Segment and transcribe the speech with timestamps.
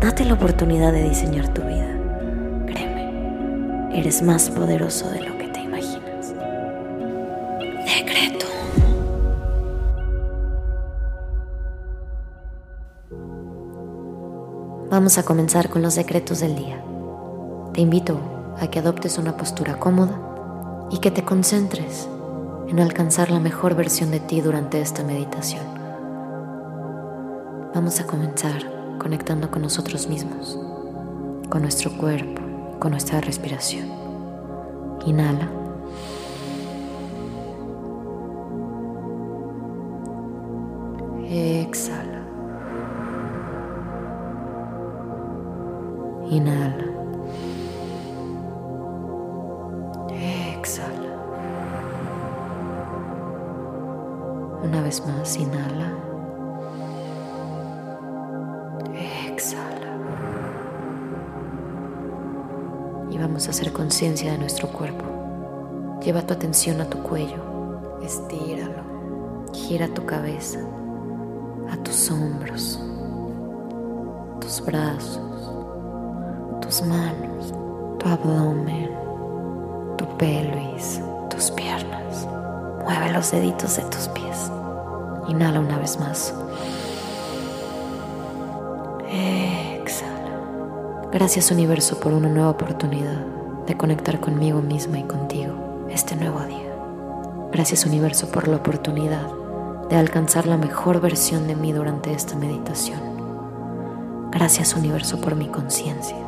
[0.00, 1.88] Date la oportunidad de diseñar tu vida.
[2.66, 6.34] Créeme, eres más poderoso de lo que te imaginas.
[7.84, 8.46] Decreto.
[14.88, 16.80] Vamos a comenzar con los decretos del día.
[17.72, 18.20] Te invito
[18.60, 20.16] a que adoptes una postura cómoda
[20.92, 22.08] y que te concentres
[22.68, 25.64] en alcanzar la mejor versión de ti durante esta meditación.
[27.74, 30.58] Vamos a comenzar conectando con nosotros mismos,
[31.48, 32.42] con nuestro cuerpo,
[32.78, 33.88] con nuestra respiración.
[35.06, 35.48] Inhala.
[41.30, 42.24] Exhala.
[46.30, 46.84] Inhala.
[50.10, 51.08] Exhala.
[54.62, 56.07] Una vez más, inhala.
[63.18, 65.04] Vamos a hacer conciencia de nuestro cuerpo.
[66.04, 67.98] Lleva tu atención a tu cuello.
[68.00, 68.84] Estíralo.
[69.52, 70.60] Gira tu cabeza
[71.68, 72.78] a tus hombros,
[74.40, 75.52] tus brazos,
[76.60, 77.52] tus manos,
[77.98, 78.90] tu abdomen,
[79.96, 82.28] tu pelvis, tus piernas.
[82.84, 84.50] Mueve los deditos de tus pies.
[85.28, 86.32] Inhala una vez más.
[89.10, 89.47] Exhala.
[91.10, 93.24] Gracias universo por una nueva oportunidad
[93.66, 96.70] de conectar conmigo misma y contigo este nuevo día.
[97.50, 99.26] Gracias universo por la oportunidad
[99.88, 103.00] de alcanzar la mejor versión de mí durante esta meditación.
[104.30, 106.18] Gracias universo por mi conciencia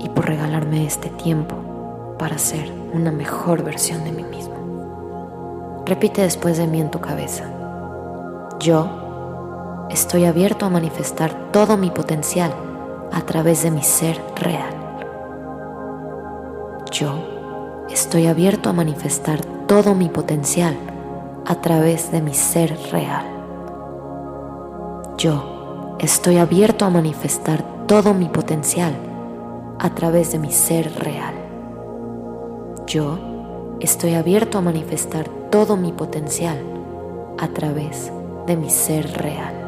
[0.00, 5.82] y por regalarme este tiempo para ser una mejor versión de mí mismo.
[5.86, 7.44] Repite después de mí en tu cabeza.
[8.60, 12.52] Yo estoy abierto a manifestar todo mi potencial
[13.12, 14.74] a través de mi ser real.
[16.90, 20.76] Yo estoy abierto a manifestar todo mi potencial
[21.44, 23.26] a través de mi ser real.
[25.18, 28.94] Yo estoy abierto a manifestar todo mi potencial
[29.78, 31.34] a través de mi ser real.
[32.86, 33.18] Yo
[33.80, 36.58] estoy abierto a manifestar todo mi potencial
[37.38, 38.12] a través
[38.46, 39.65] de mi ser real.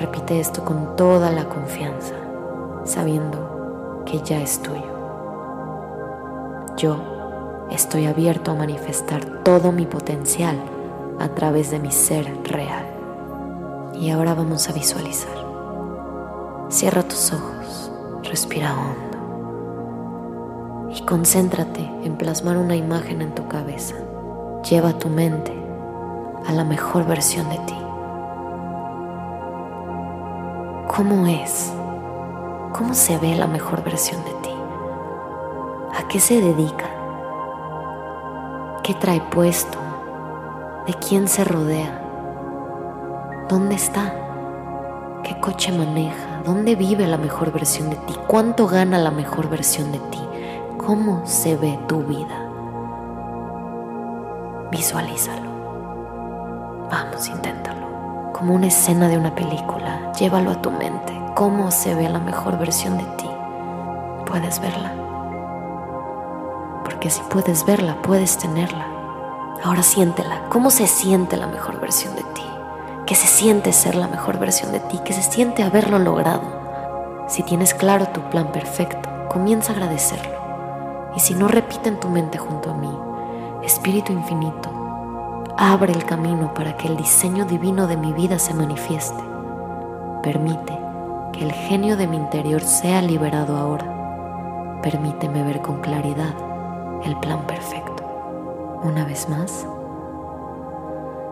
[0.00, 2.14] Repite esto con toda la confianza,
[2.84, 4.80] sabiendo que ya es tuyo.
[6.78, 6.96] Yo
[7.70, 10.56] estoy abierto a manifestar todo mi potencial
[11.18, 12.86] a través de mi ser real.
[13.92, 15.36] Y ahora vamos a visualizar.
[16.70, 19.10] Cierra tus ojos, respira hondo
[20.94, 23.96] y concéntrate en plasmar una imagen en tu cabeza.
[24.70, 25.52] Lleva tu mente
[26.46, 27.89] a la mejor versión de ti.
[31.00, 31.72] ¿Cómo es?
[32.74, 34.54] ¿Cómo se ve la mejor versión de ti?
[35.96, 36.90] ¿A qué se dedica?
[38.82, 39.78] ¿Qué trae puesto?
[40.86, 42.02] ¿De quién se rodea?
[43.48, 44.12] ¿Dónde está?
[45.24, 46.42] ¿Qué coche maneja?
[46.44, 48.14] ¿Dónde vive la mejor versión de ti?
[48.26, 50.20] ¿Cuánto gana la mejor versión de ti?
[50.76, 52.46] ¿Cómo se ve tu vida?
[54.70, 55.48] Visualízalo.
[56.90, 57.99] Vamos, inténtalo.
[58.32, 61.12] Como una escena de una película, llévalo a tu mente.
[61.34, 63.28] ¿Cómo se ve la mejor versión de ti?
[64.24, 64.94] ¿Puedes verla?
[66.84, 68.86] Porque si puedes verla, puedes tenerla.
[69.62, 70.48] Ahora siéntela.
[70.48, 72.44] ¿Cómo se siente la mejor versión de ti?
[73.06, 75.00] ¿Qué se siente ser la mejor versión de ti?
[75.04, 76.60] ¿Qué se siente haberlo logrado?
[77.28, 80.38] Si tienes claro tu plan perfecto, comienza a agradecerlo.
[81.14, 82.90] Y si no, repite en tu mente junto a mí,
[83.62, 84.70] Espíritu Infinito,
[85.62, 89.22] abre el camino para que el diseño divino de mi vida se manifieste.
[90.22, 90.78] Permite
[91.34, 94.80] que el genio de mi interior sea liberado ahora.
[94.82, 96.34] Permíteme ver con claridad
[97.04, 98.80] el plan perfecto.
[98.82, 99.66] Una vez más,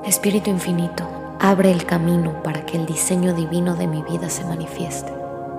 [0.05, 1.05] Espíritu Infinito,
[1.41, 5.11] abre el camino para que el diseño divino de mi vida se manifieste.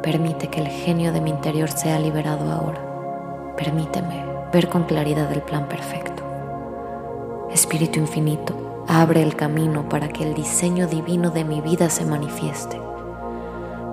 [0.04, 3.56] Permite que el genio de mi interior sea liberado ahora.
[3.57, 4.24] Permíteme
[4.54, 6.08] ver con claridad el plan perfecto.
[7.51, 12.80] Espíritu Infinito, abre el camino para que el diseño divino de mi vida se manifieste.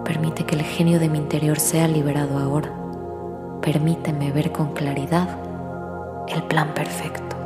[0.05, 2.70] Permite que el genio de mi interior sea liberado ahora.
[3.62, 5.41] Permíteme ver con claridad
[6.29, 7.37] el plan perfecto.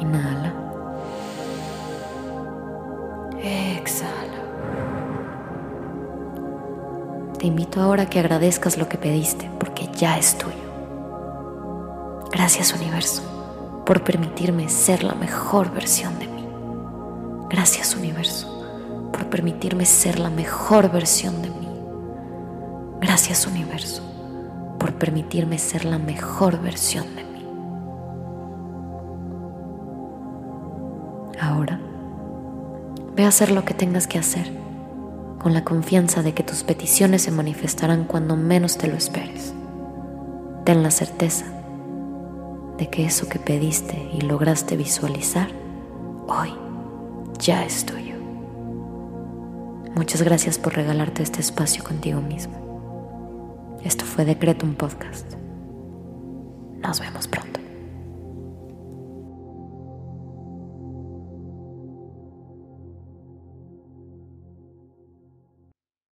[0.00, 0.54] Inhala.
[3.42, 4.42] Exhala.
[7.38, 10.61] Te invito ahora a que agradezcas lo que pediste porque ya es tuyo.
[12.32, 13.22] Gracias universo
[13.84, 16.46] por permitirme ser la mejor versión de mí.
[17.50, 21.68] Gracias universo por permitirme ser la mejor versión de mí.
[23.02, 24.02] Gracias universo
[24.78, 27.46] por permitirme ser la mejor versión de mí.
[31.38, 31.78] Ahora,
[33.14, 34.50] ve a hacer lo que tengas que hacer
[35.38, 39.52] con la confianza de que tus peticiones se manifestarán cuando menos te lo esperes.
[40.64, 41.44] Ten la certeza
[42.82, 45.48] de que eso que pediste y lograste visualizar
[46.26, 46.52] hoy
[47.38, 48.16] ya es tuyo.
[49.94, 53.78] Muchas gracias por regalarte este espacio contigo mismo.
[53.84, 55.34] Esto fue Decreto un Podcast.
[56.82, 57.41] Nos vemos pronto.